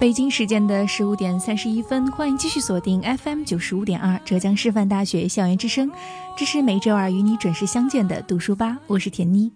[0.00, 5.92] 北京时间的十五点三十一分，欢迎继续锁定 FM 九十五点二浙江师范大学校园之声，
[6.38, 9.52] 这是每周二与你准时相见的读书吧，我是田妮。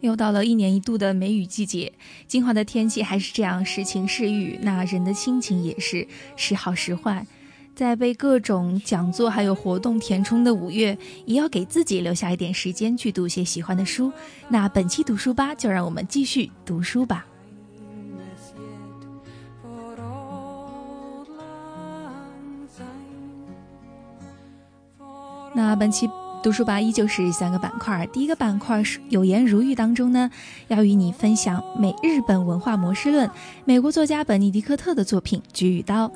[0.00, 1.94] 又到了一年一度的梅雨季节，
[2.26, 7.26] 金华的天气还是这样时晴时雨，那人的心情也是时好时坏。
[7.76, 10.96] 在被各种讲座还有活动填充的五月，
[11.26, 14.10] 也要给自己留下一点时间去读些喜欢的书。
[14.48, 17.26] 那本期读书吧，就让我们继续读书吧。
[25.54, 26.08] 那本期
[26.42, 30.30] 读书吧依旧是三个板块，第一个板块是有言如玉当中呢，
[30.68, 33.30] 要与你分享美日本文化模式论，
[33.66, 36.08] 美国作家本尼迪克特的作品《菊与刀》。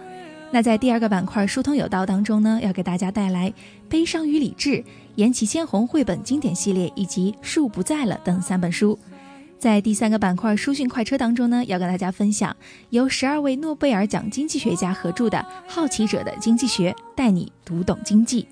[0.53, 3.49] 那在第二个板块“疏通有道”当中呢，要给大家带来
[3.89, 4.71] 《悲伤与理智》、
[5.15, 8.99] 言起千红绘本经典系列以及《树不在了》等三本书。
[9.61, 12.57] 在第三个板块“书讯快车”当中呢，要跟大家分享
[12.89, 15.39] 由十二位诺贝尔奖经济学家合著的
[15.69, 18.49] 《好奇者的经济学》，带你读懂经济。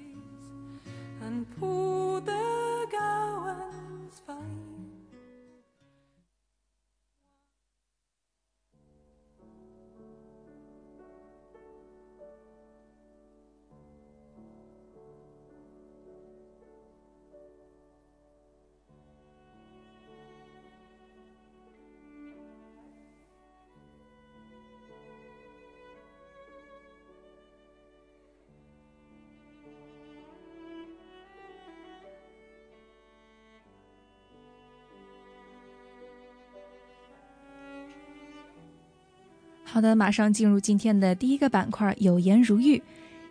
[39.70, 42.82] 好的，马上进入今天的第一个板块，有颜如玉，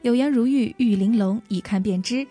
[0.03, 2.25] 有颜如玉，玉玲珑，一看便知。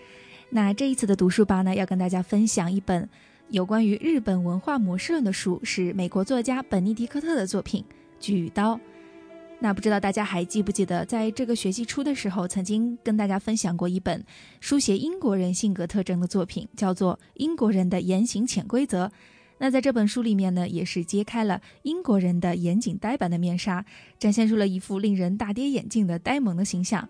[0.48, 3.08] 那这一次的读书吧呢，要跟大家分享一本
[3.50, 7.82] 有关于日本文化模式论的书，是美国作家本尼迪克特的作品
[8.20, 8.76] 《菊与刀》。
[9.58, 14.24] 那不知道大家还记不记得，在这个学期初的时候，曾经跟大家分享过一本
[14.60, 19.06] 书写英国人性格特征的作品，叫做《英国人的言行潜规则》。
[19.58, 23.84] 那在这本书里面呢，也是揭开了英国人的严谨呆板的面纱，
[24.18, 27.08] 展现出了一副令人大跌眼镜的呆萌的形象。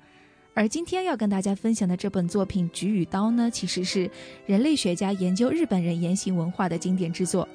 [0.55, 4.11] 而今天要跟大家分享的这本作品《菊与刀》呢，其实是
[4.47, 7.47] 人类学家研究日本人言行文化的经典之作。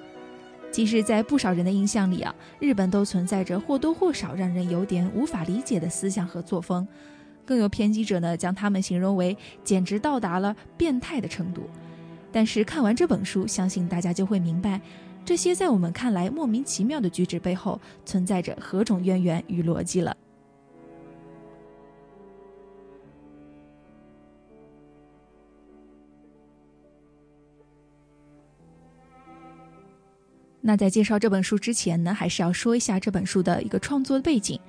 [0.72, 6.88] 其实，在不少人的印象里啊，日本都存在着或多或少让人有点无法理解的思想和作风，
[7.46, 11.63] 更有偏激者呢，将他们形容为简直到达了变态的程度。
[12.31, 14.80] 但是看完这本书，相信大家就会明白，
[15.25, 20.16] 这些在我们看来莫名其妙的举止背后，存在着何种渊源与逻辑了。
[30.64, 34.59] 那在介绍这本书之前呢，还是要说一下这本书的一个创作背景。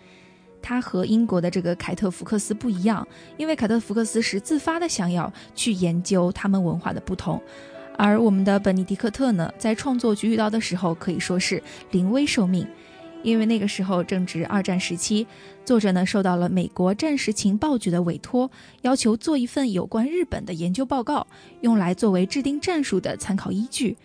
[0.62, 3.06] 他和英国的这个凯特·福克斯不一样，
[3.37, 7.43] 因为凯特·福克斯是自发的想要去研究他们文化的不同，
[7.99, 12.67] 而我们的本尼迪克特呢，在创作《菊与刀》的时候可以说是临危受命，
[13.23, 15.26] 因为那个时候正值二战时期，
[15.64, 18.50] 作者呢受到了美国战时情报局的委托，
[18.82, 21.26] 要求做一份有关日本的研究报告，
[21.61, 23.97] 用来作为制定战术的参考依据，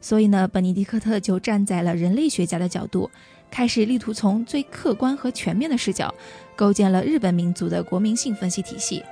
[0.00, 3.10] 所以呢，本尼迪克特就站在了人类学家的角度。
[3.52, 6.12] 开始力图从最客观和全面的视角，
[6.56, 9.04] 构建了日本民族的国民性分析体系。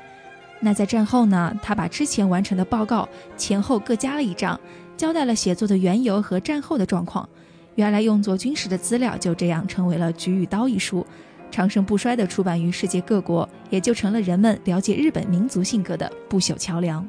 [0.58, 3.06] 那在战后呢，他把之前完成的报告
[3.36, 4.58] 前后各加了一章，
[4.96, 7.28] 交代了写作的缘由和战后的状况。
[7.74, 11.06] 原来用作军事的资料就这样成为了《菊与刀》一书，
[11.50, 17.06] 长盛不衰地出版于世界各国，也就成了人们了解日本民族性格的不朽桥梁。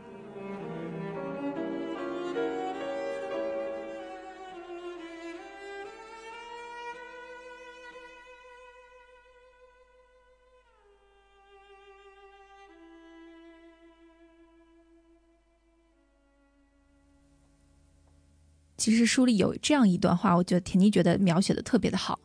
[18.82, 22.18] 其实书里有这样一段话，我觉得田妮觉得描写的特别的好。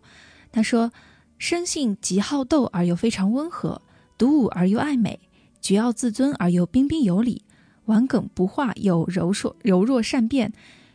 [0.51, 0.91] 他说
[1.37, 3.83] ：“生性极好斗而又非常温和，
[4.17, 5.21] 独舞而又爱美，
[5.61, 7.43] 桀骜自尊而又彬彬有礼，
[7.85, 10.55] 顽梗不化又柔弱柔弱善变，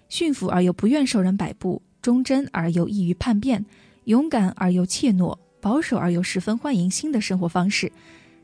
[0.10, 3.64] 驯服而又不愿受人摆布，忠贞而又易于叛变，
[4.06, 7.92] 勇敢而又怯懦，保守而又十分欢迎新的生活方式。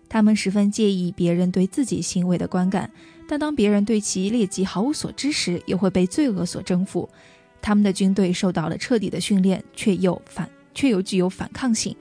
[0.10, 2.90] 他们十分介意别人对自己行为的观感。”
[3.30, 7.10] 但当别人对其劣迹毫无所知时，又会被罪恶所征服。
[7.62, 11.94] 他们的军队受到了彻底的训练，却又反却又具有反抗性。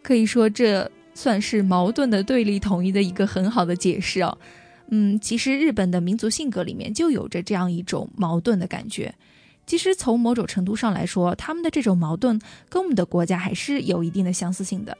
[0.00, 4.38] 可以说，这算是矛盾的对立统一的一个很好的解释哦。
[4.90, 9.12] 嗯，其实日本的民族性格里面就有着这样一种矛盾的感觉。
[9.66, 14.96] 其实从某种程度上来说，他们的这种矛盾跟我们的国家还是有一定的相似性的。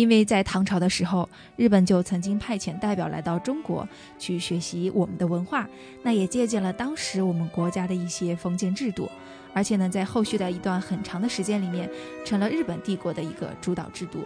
[0.00, 3.86] 因为在唐朝的时候，日本就曾经派遣代表来到中国
[4.18, 5.68] 去学习我们的文化，
[6.02, 9.10] 那也借鉴了当时我们国家的一些封建制度，
[9.52, 11.86] 而且呢，在后续的一段很长的时间里面，
[12.24, 14.20] 成了日本帝国的一个主导制度。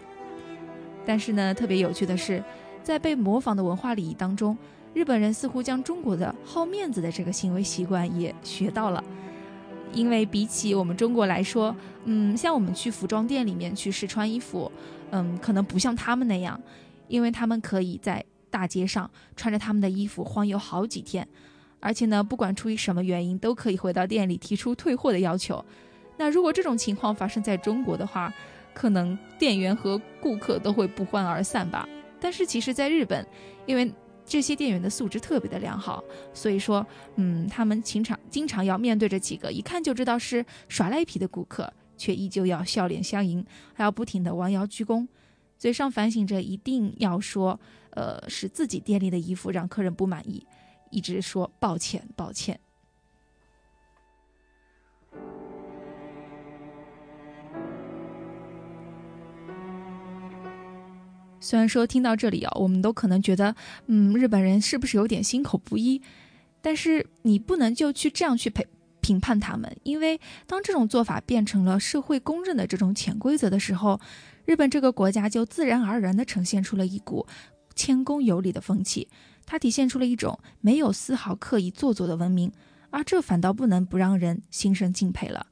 [1.04, 2.40] 但是呢，特别有趣的是，
[2.84, 4.56] 在被模仿的文化礼仪当中，
[4.92, 9.02] 日本人似乎将中国的好面子的这个行为习惯也学到了。
[9.92, 11.74] 因为比起我们中国来说，
[12.04, 14.70] 嗯，像我们去服装店里面去试穿衣服。
[15.16, 16.60] 嗯，可能不像他们那样，
[17.06, 21.26] 因为他们可以在大街上穿着他们的衣服晃悠好几天，
[21.78, 25.64] 而且呢，不管出于什么原因，都可以回到店里提出退货的要求。
[26.16, 28.34] 那如果这种情况发生在中国的话，
[28.72, 31.88] 可能店员和顾客都会不欢而散吧。
[32.18, 33.24] 但是其实，在日本，
[33.66, 33.88] 因为
[34.26, 36.02] 这些店员的素质特别的良好，
[36.32, 36.84] 所以说，
[37.14, 41.72] 嗯，他们经常经常要面对着几个一看就知道是耍赖皮的顾客。
[41.96, 45.06] 却依旧要笑脸相迎，还要不停的弯腰鞠躬，
[45.58, 47.58] 嘴上反省着一定要说，
[47.90, 50.46] 呃，是自己店里的衣服让客人不满意，
[50.90, 52.58] 一直说抱歉抱歉。
[61.40, 63.54] 虽然说听到这里啊，我们都可能觉得，
[63.86, 66.00] 嗯，日本人是不是有点心口不一？
[66.62, 68.66] 但是你不能就去这样去陪。
[69.04, 74.00] 评判他们，因为当这种做法变成了社会公认的这种潜规则的时候，
[74.46, 77.26] 日本这个国家就自然而然地呈现出了一股
[77.74, 79.06] 谦恭有礼的风气，
[79.44, 82.50] 它体现出了一种没有丝毫刻意做作的文明，
[82.88, 85.48] 而这反倒不能不让人心生敬佩了。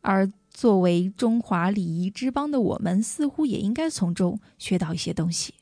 [0.00, 5.52] 而作为中华礼仪之邦的我们，似乎也应该从中学到一些东西。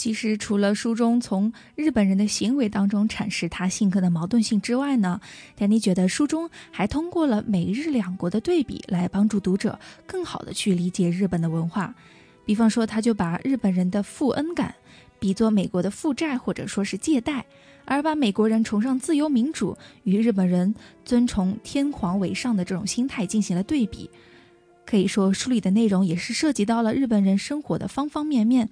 [0.00, 5.20] 其实，除了书中从日本人的行为当中阐释他性格的矛盾性之外呢，
[5.54, 11.94] 丹尼觉得书中还通过了美日两国的对比来帮助读者更好的去理解日本的文化。
[12.46, 14.74] 比方说，他就把日本人的负恩感
[15.18, 17.44] 比作美国的负债或者说是借贷，
[17.84, 24.08] 而把美国人崇尚自由民主与日本人尊崇天皇为上的这种心态进行了对比。
[24.86, 28.70] 可以说，书里的内容也是涉及到了日本人生活的方方面面。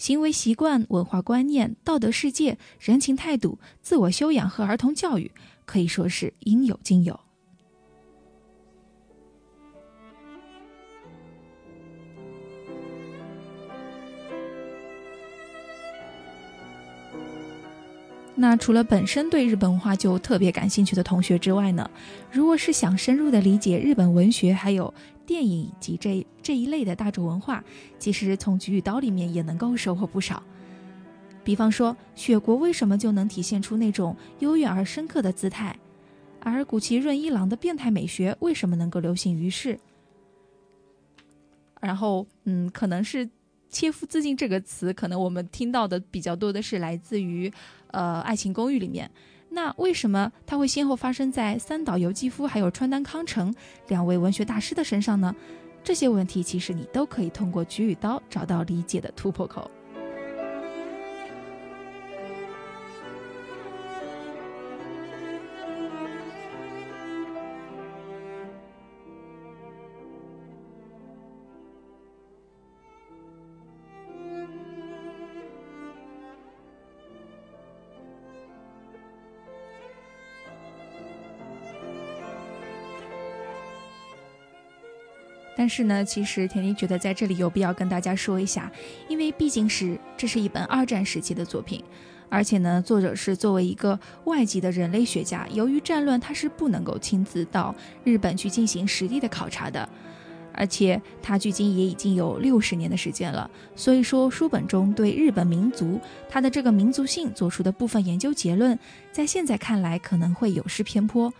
[0.00, 5.30] 行为习惯、文化观念、道德世界、人情态度、自我修养和儿童教育，
[5.66, 7.20] 可以说是应有尽有。
[18.40, 21.88] 那除了本身对日本文化就特别感兴趣的同学之外呢，
[22.32, 24.92] 如果是想深入的理解日本文学，还有
[25.26, 27.62] 电影以及这这一类的大众文化，
[27.98, 30.42] 其实从《菊与刀》里面也能够收获不少。
[31.44, 35.78] 比方说，雪国为什么就能体现出那种悠远而深刻的姿态，
[36.40, 39.78] 而古崎润一郎的变态美学为什么能够流行于世？
[41.78, 43.28] 然后，嗯，可能是
[43.70, 47.50] 切肤自尽这个词，可能我们听到的比较多的是来自于
[47.92, 49.10] 呃《爱情公寓》里面。
[49.48, 53.52] 那为什么它会先后发生在三岛由纪夫还有川端康成
[53.88, 55.34] 两位文学大师的身上呢？
[55.82, 59.70] 这些问题其实你都可以通过菊与刀找到理解的突破口。
[85.60, 88.72] 但是呢，其实甜甜觉得在这里有必要跟大家说一下，
[89.08, 91.84] 因为毕竟是这是一本二战时期的作品，
[92.30, 97.74] 而且呢，作者是作为一个外籍的人类学家，由于战乱，他是不能够亲自到
[98.04, 99.86] 日本去进行实地的考察的，
[100.54, 108.78] 而且他距今也已经有六十年的时间了，所以说书本中对日本民族他的这个民族性做出的部分研究结论，
[109.12, 111.30] 在现在看来可能会有失偏颇。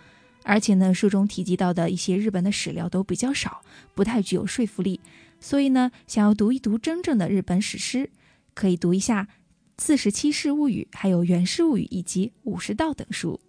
[0.43, 3.63] 而且呢，书中提及到的一些日本的史料都比较少，
[3.95, 5.01] 不太具有说服力。
[5.39, 8.11] 所以呢，想要读一读真正的日本史诗，
[8.55, 9.25] 可以读一下
[9.79, 13.41] 《四十七世物语》、还有《源氏物语》以及《武士道》等书。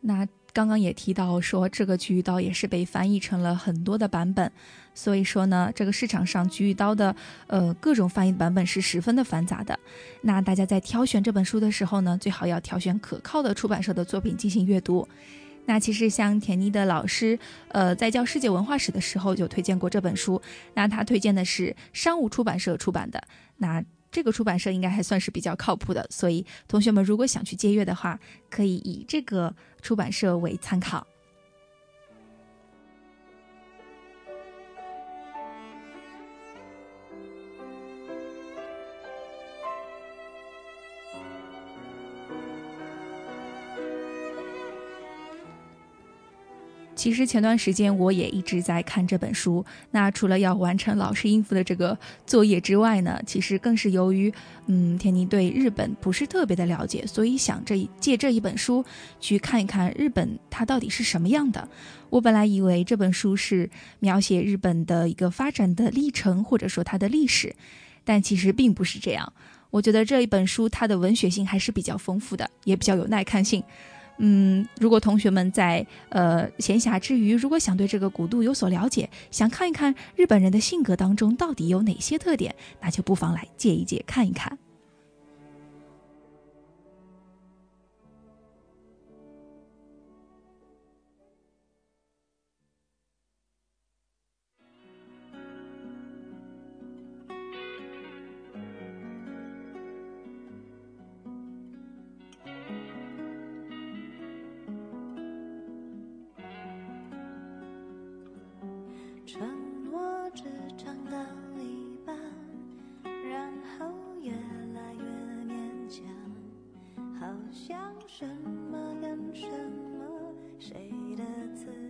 [0.00, 0.26] 那。
[0.58, 4.50] 刚刚也提到说，这个菊与刀也是被翻译成了很多的版本，
[4.92, 7.14] 所以说呢，这个市场上菊与刀的
[7.46, 9.78] 呃各种翻译版本是十分的繁杂的。
[10.22, 15.06] 那大家在挑选这本书的时候呢，最好要挑选可靠的出版社的作品进行阅读。
[15.66, 17.38] 那其实像田妮的老师，
[17.68, 20.42] 呃，在教世界文化史的时候就推荐过这本书，
[20.74, 23.22] 那他推荐的是商务出版社出版的。
[23.58, 28.18] 那这个出版社应该还算是比较靠谱的，所以同学们如果想去借阅的话，
[28.50, 31.06] 可以以这个出版社为参考。
[46.98, 49.64] 其实前段时间我也一直在看这本书。
[49.92, 54.34] 那除了要完成老师应付的这个作业之外呢，其实更是由于，
[54.66, 58.84] 嗯，田妮对日本不是特别的了解，所以想这借这一本书
[59.20, 61.68] 去看一看日本它到底是什么样的。
[62.10, 67.54] 我本来以为这本书是描写日本的一个发展的历程，或者说它的历史，
[68.04, 69.32] 但其实并不是这样。
[69.70, 73.62] 我觉得这一本书它的文学性还是比较丰富的，也比较有耐看性。
[74.18, 84.58] 嗯，如果同学们在呃闲暇之余，如果想对这个古都有所了解，想看一看日本人的性格当中到底有哪些特点，那就不妨来借一借看一看。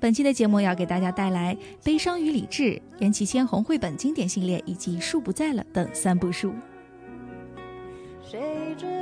[0.00, 2.62] 本期的节目要给大家带来《悲伤与理智》、
[3.00, 6.54] 严启千红绘本经典系列以及《树不在了》等三部书。
[8.22, 8.97] 谁知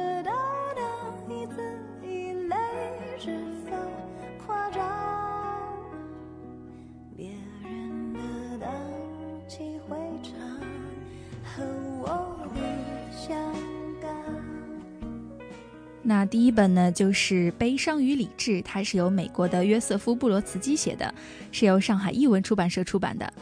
[16.08, 21.12] 那第一本呢，就是《悲伤与理智》，它是由美国的约瑟夫·布罗茨基写的，
[21.50, 23.32] 是由上海译文出版社出版的。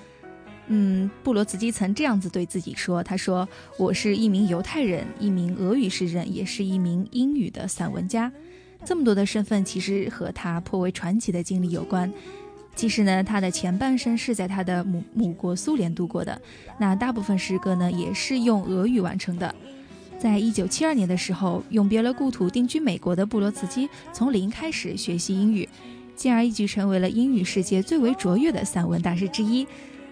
[0.68, 3.46] 嗯，布罗茨基曾这样子对自己说：“他说，
[3.78, 8.32] 我是一名犹太人，一名俄语诗人，也是一名英语的散文家。
[8.82, 12.10] 这么多的身份，其实和他颇为传奇的经历有关。
[12.74, 16.40] 其实呢，他的前半生是在他的母母国苏联度过的，
[16.78, 19.54] 那大部分诗歌呢也是用俄语完成的。
[20.18, 25.68] 在一九七二年的时候，永别了故土定居美国的布罗茨基从零开始学习英语，
[26.16, 29.66] 进而一举成为了英语世界最为卓越的散文大师之一。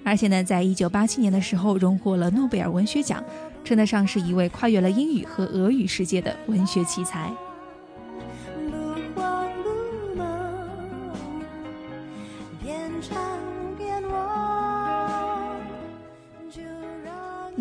[0.04, 3.22] 而且呢，在一九八七年的时候，荣获了诺贝尔文学奖，
[3.64, 7.32] 称得上是一位跨越了英语和俄语世界的文学奇才。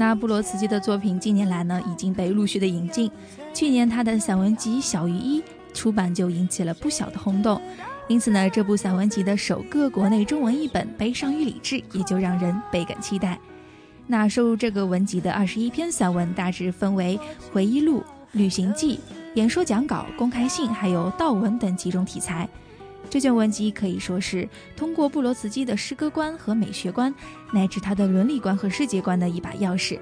[0.01, 3.11] 那布罗茨基的作品近年来呢，已经被陆续的引进。
[3.53, 5.39] 去年他的散文集《小于一》
[5.75, 7.61] 出版就引起了不小的轰动。
[8.07, 13.37] 因此呢，这部散文集的首个国内中文译本《悲伤与理智》也就让人倍感期待。
[14.07, 17.19] 那收入这个文集的二十一篇散文大致分为
[17.53, 18.99] 回忆录、旅行记、
[19.35, 22.49] 演说讲稿、公开信，还有悼文等几种题材。
[23.11, 27.13] 这卷文集可以说是通过布罗茨基的诗歌观和美学观，
[27.51, 29.99] 乃至他的伦理观和世界观的一把钥匙。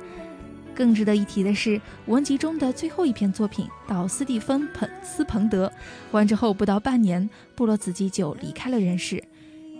[0.76, 5.68] 更值得一提的是，文集中的最后一篇作品《到斯蒂芬·彭斯彭德》
[6.12, 9.24] 完之后不到半年，布罗茨基就离开了人世。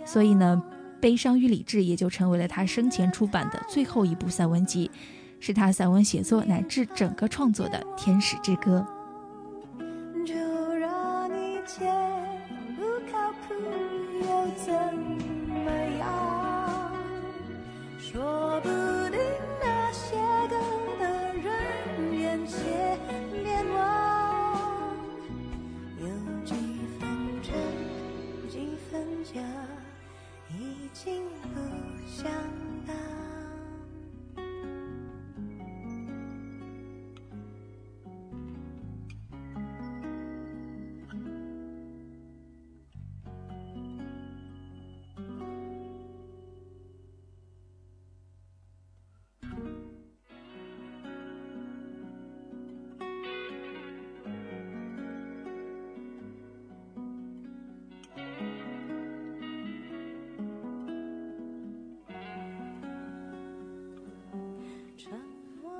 [0.04, 0.60] 所以呢，
[1.00, 4.90] 《悲伤与理智》也就成为了他生前出版的最后一部散文集，
[5.38, 8.84] 是他散文写作乃至整个创作的天使之歌。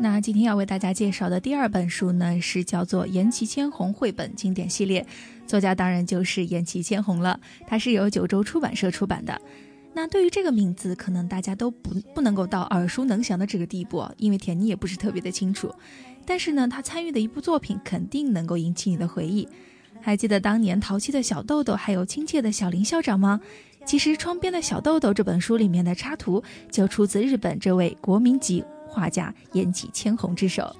[0.02, 5.02] 那今天要为大家介绍的第二本书呢，是叫做《颜齐千红绘本经典系列》，
[5.46, 7.38] 作家当然就是颜齐千红了。
[7.66, 9.38] 它是由九州出版社出版的。
[9.92, 15.70] 那对于这个名字，可能大家都不不能够到耳熟能详的这个地步，因为田妮也不是特别的清楚。
[16.24, 19.46] 但是呢，他参与的一部作品肯定能够引起你的回忆。
[20.00, 23.38] 还记得当年淘气的小豆豆，还有亲切的小林校长吗？
[23.84, 28.64] 其实《窗边的小豆豆》这本书里面的插图就出自日本这位国民级。
[28.90, 30.74] 画家颜启千红之手。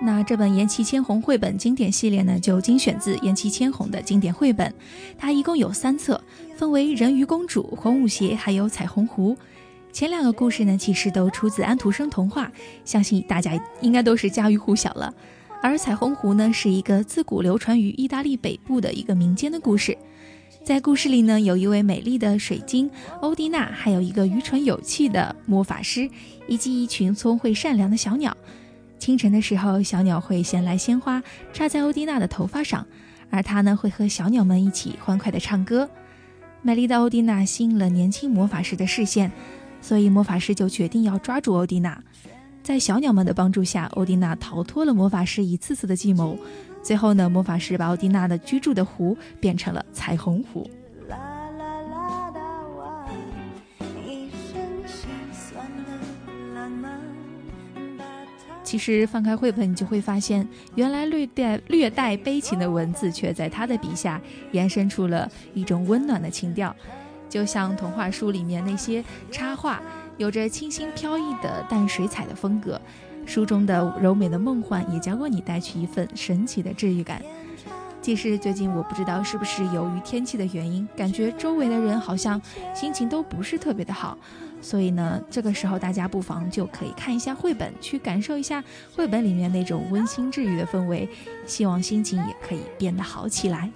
[0.00, 4.72] 那这本颜齐千红绘本经典系列呢，就精选自颜齐千红的经典绘本。
[5.18, 6.18] 它一共有三册，
[6.56, 9.34] 分为《人鱼公主》《红舞鞋》还有《彩虹湖》。
[9.92, 12.50] 前两个故事呢，其实都出自安徒生童话，
[12.84, 15.12] 相信大家应该都是家喻户晓了。
[15.60, 19.96] 而彩虹湖呢，是一个自古流传于意大利北部的一个民间的故事。
[20.64, 22.88] 在故事里呢，有一位美丽的水晶
[23.20, 26.08] 欧蒂娜，还有一个愚蠢有趣的魔法师，
[26.46, 28.36] 以及一群聪慧善良的小鸟。
[28.98, 32.86] 清晨的时候，小鸟会衔来鲜花插在欧蒂娜的头发上，
[33.30, 35.88] 而她呢，会和小鸟们一起欢快地唱歌。
[36.62, 39.32] 美丽的欧蒂娜吸引了年轻魔法师的视线，
[39.80, 42.02] 所以魔法师就决定要抓住欧蒂娜。
[42.68, 46.38] 在小鸟们的帮助下，欧蒂娜逃脱了魔法师一次次的计谋。
[46.82, 50.68] 最后呢，魔法师把欧蒂娜的居住的湖变成了彩虹湖。
[58.62, 64.20] 其实翻开绘本，你就会发现，原来略带略带悲情的文字，却在他的笔下
[64.52, 66.76] 延伸出了一种温暖的情调，
[67.30, 69.80] 就像童话书里面那些插画。
[70.18, 72.78] 有着清新飘逸的淡水彩的风格，
[73.24, 77.22] 书中的柔美的梦幻也将为你带去一份神奇的治愈感。
[78.02, 82.40] 即使最近我不知道是不是由于天气的原因，感觉周围的人好像
[82.74, 84.18] 心情都不是特别的好，
[84.60, 88.62] 所以呢，这个时候大家不妨就可以看一下绘本，去感受一下
[88.96, 91.08] 绘本里面那种温馨治愈的氛围，
[91.46, 93.70] 希望心情也可以变得好起来。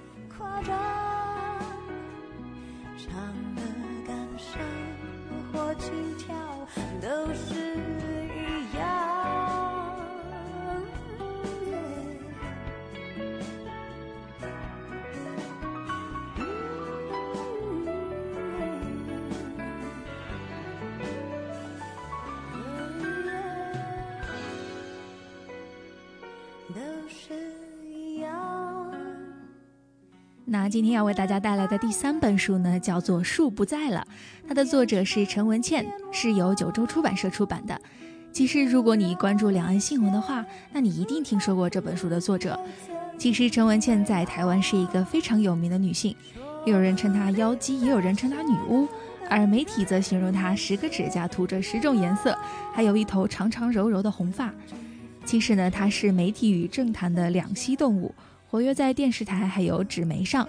[30.62, 34.06] 那今天要为大家带来的第三本书呢，叫做《树不在了》，
[34.46, 37.76] 它的作者是陈文茜，是由九州出版社出版的。
[38.30, 42.56] 其实，如果你关注两岸新闻的话，那你一定听说过这本书的作者。
[43.18, 46.14] 其实，陈文茜在台湾是一个非常有名的女性，
[46.64, 48.86] 有人称她妖姬，也有人称她女巫，
[49.28, 52.38] 而媒体则形容她十个指甲涂着十种颜色，
[52.72, 54.54] 还有一头长长柔柔的红发。
[55.24, 58.14] 其实呢，她是媒体与政坛的两栖动物。
[58.52, 60.46] 活跃在电视台还有纸媒上，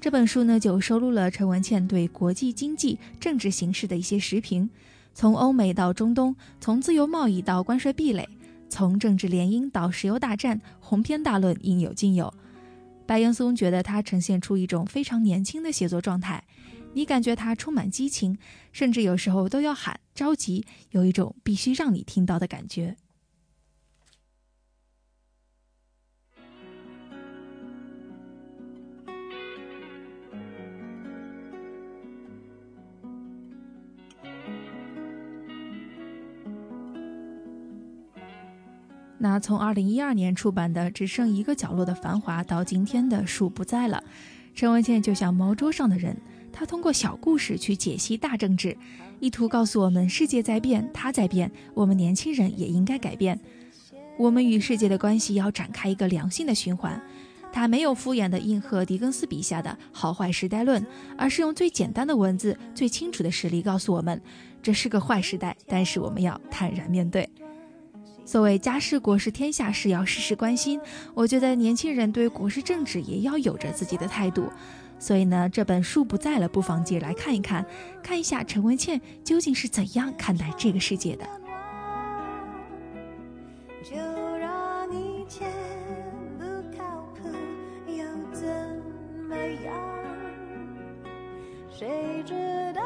[0.00, 4.68] 这本书呢就收录了陈文茜对国际经济、政治形势的一些时评，
[5.14, 8.28] 从欧美到中东，从自由贸易到关税壁垒，
[8.68, 12.34] 从政治联姻到石油大战，鸿篇大论应有尽有。
[13.06, 16.42] 白岩松觉得他呈现出一种非常年轻的写作状态，
[16.94, 18.36] 你感觉他充满激情，
[18.72, 22.96] 甚至有时候都要喊着急，有一种必须让你听到的感觉。
[39.28, 44.00] 那从二零一二年出版的《只剩一个角落的繁华》到今天的《树不在了》，
[44.54, 46.16] 陈文茜就像猫桌上的人，
[46.52, 48.78] 他通过小故事去解析大政治，
[49.18, 53.36] 意图告诉我们世界在变，他在变，我们年轻人也应该改变。
[54.16, 57.02] 我们与世界的关系要展开一个良性的循环。
[57.52, 60.86] 他没有敷衍的应和狄更斯笔下的好坏时代论，
[61.18, 64.22] 而是用最简单的文字、最清楚的实例告诉我们，
[64.62, 67.28] 这是个坏时代，但是我们要坦然面对。
[68.26, 70.80] 所谓家事国事天下事要时时关心，
[71.14, 74.50] 我觉得年轻人对国事政治也要有着自己的态度。
[74.98, 77.64] 所以呢，这本书不在了，不妨借来看一看，
[78.02, 81.24] 看一下陈文茜究竟是怎样看待这个世界的。
[91.78, 92.34] 谁知
[92.74, 92.85] 道？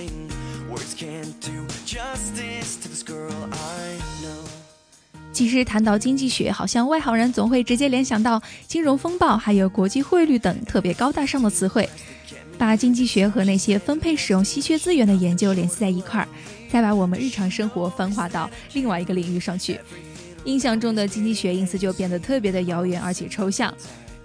[0.97, 4.47] can do justice to this girl i know
[5.33, 11.89] 其实谈到经济学，好像外行人总会直接联想到金融风暴，还有国际汇率等特别高大上的词汇，
[12.57, 16.27] 把经济学和那些分配使用稀缺资源的研究联系在一块儿，
[16.69, 19.79] 再把我们日常生活分化到另外一个领域上去。
[20.43, 23.73] 印象中的经济学因此就变得特别的遥远而且抽象。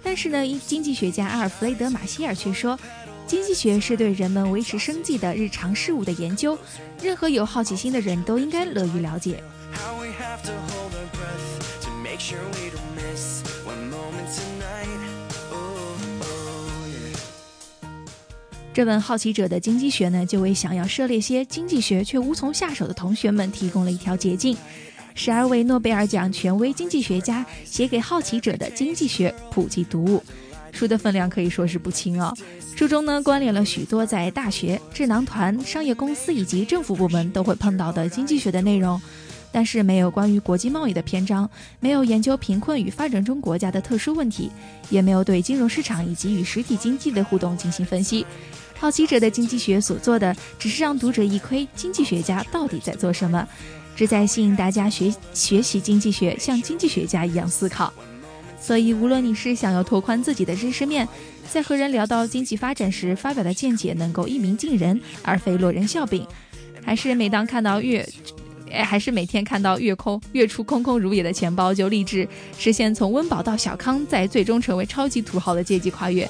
[0.03, 2.77] 但是呢，经济学家阿尔弗雷德·马歇尔却说，
[3.27, 6.57] 经济学是对人们维持生计的日常事物的研究，
[7.01, 9.43] 任何有好奇心的人都应该乐于了解。
[18.73, 24.55] 这本《好奇者的经济学》呢，就为想要涉猎些经济学却无从下手的同学们提供了一条捷径。
[25.15, 30.23] 十二位诺贝尔奖权威经济学家写给好奇者的经济学普及读物，
[30.77, 32.31] 书的分量可以说是不轻哦。
[32.75, 39.01] 书中呢，关联了许多在大学、智囊团、商业公司以及政府部门都会碰到的经济学的内容。
[39.51, 44.51] 但是没有关于国际贸易的篇章，没有研究贫困与发展中国家的特殊问题，
[44.89, 48.23] 也没有对金融市场以及与实体经济的互动进行分析。
[48.77, 53.47] 好奇者的经济学所做的，只是让读者一窥经济学家到底在做什么，
[53.95, 57.91] 旨在吸引大家学学习经济学，像经济学家一样思考。
[58.67, 61.07] 所以，无论你是想要拓宽自己的知识面，
[61.49, 66.27] 在和人聊到经济发展时发表的见解能够一鸣惊人而非落人笑柄，
[66.83, 68.05] 还是每当看到月。
[68.83, 72.27] 还是每天看到月空月初空空如也的钱包，就立志
[72.59, 76.29] 实现从温饱到小康，再最终成为超级土豪的阶级跨越，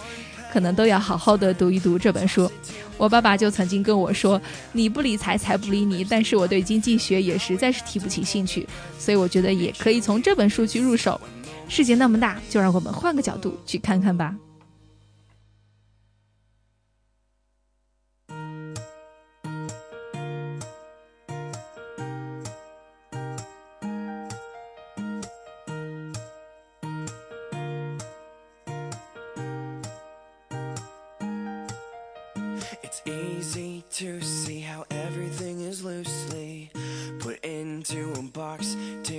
[0.53, 2.49] 可能都要好好的读一读这本书。
[2.95, 4.39] 我爸爸就曾经跟我说
[4.71, 8.67] ：“你不理财，财不理你。”但是我对经济学也实在是提不起兴趣，
[8.99, 11.19] 所以我觉得也可以从这本书去入手。
[11.69, 14.35] 世界那么大，就让我们换个角度去看看吧。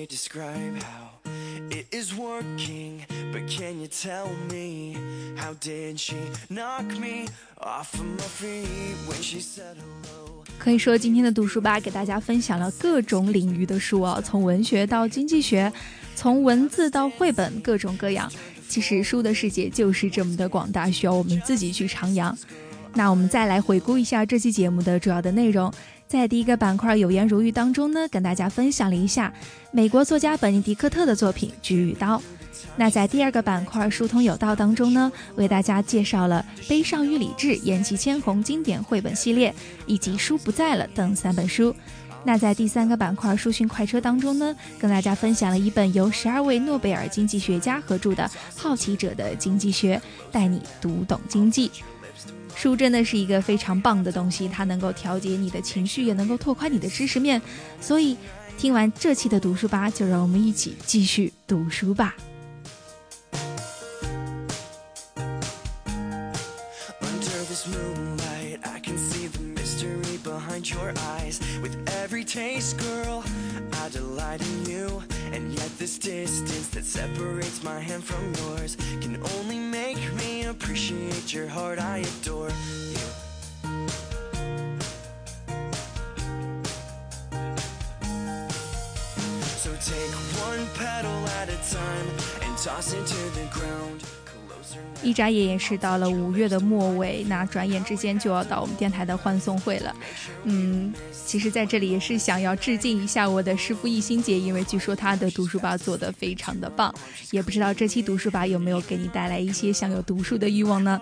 [0.09, 1.18] Describe how
[1.71, 3.01] it is working.
[3.33, 4.97] But can you tell me
[5.37, 6.17] how did she
[6.49, 7.27] knock me
[7.59, 8.67] off of my feet
[9.07, 10.45] when she said hello?
[10.59, 15.73] 可以说，今天的读书吧给大家分享了各种领域的书哦，从文学到经济学，
[16.17, 18.31] 从文字到绘本，各种各样。
[18.69, 22.35] 其实书的世界就是这么的广大，需要我们自己去徜徉。
[22.95, 25.73] 那我们再来回顾一下这期节目的主要的内容。
[26.07, 29.33] 在第一个板块“有言如玉”当中呢，跟大家分享了一下
[29.71, 32.17] 美国作家本尼迪克特的作品《菊与刀》。
[32.77, 39.55] 那在第二个板块“书通有道”当中呢，为大家介绍了《悲伤与理智》延崎千红经典绘本系列
[39.87, 41.75] 以及《书不在了》等三本书。
[42.25, 48.25] 那在第三个板块“书讯快车”当中呢，跟大家分享了一本由十二位诺贝尔经济学家合著的
[48.57, 49.97] 《好奇者的经济学》，
[50.33, 51.71] 带你读懂经济。
[52.61, 57.41] 书真的是一个非常棒的东西，它能够调节你的情绪，也能够拓宽你的知识面。
[57.81, 58.17] 所以，
[58.59, 62.17] 听完这期的读书吧，就让我们一起继续读书吧。
[80.61, 82.99] Appreciate your heart I adore you.
[89.63, 92.09] So take one petal at a time
[92.43, 94.03] And toss it to the ground
[95.03, 99.95] 一眨眼也是到了五月的末尾，那转眼之间就要到我们电台的欢送会了。
[100.45, 100.93] 嗯，
[101.27, 106.95] 其实在这里也是想要致敬一下我的师傅易心姐，因为据说她的读书吧做得非常的棒。
[107.31, 111.01] 也不知道这期读书吧有没有给你带来一些想有读书的欲望呢？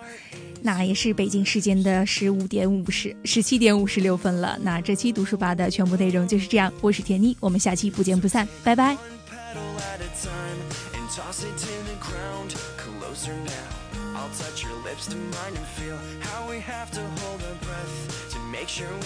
[0.62, 4.58] 那也是北京时间的十五点五十十七点五十六分了。
[4.62, 8.96] 那这期读书吧的全部内容就是这样，我是田妮，我们下期不见不散，拜拜。
[14.26, 18.40] I'll touch your lips to mine and feel how we have to hold our breath to
[18.50, 19.00] make sure we